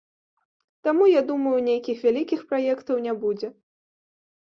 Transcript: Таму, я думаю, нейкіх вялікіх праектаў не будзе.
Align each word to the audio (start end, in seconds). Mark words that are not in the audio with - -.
Таму, 0.87 1.03
я 1.11 1.21
думаю, 1.29 1.53
нейкіх 1.69 1.97
вялікіх 2.09 2.39
праектаў 2.49 2.97
не 3.07 3.13
будзе. 3.25 3.55